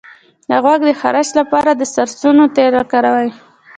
د 0.49 0.51
غوږ 0.63 0.79
د 0.87 0.91
خارش 0.99 1.29
لپاره 1.39 1.71
د 1.75 1.81
سرسونو 1.93 2.43
تېل 2.55 2.73
وکاروئ 2.77 3.29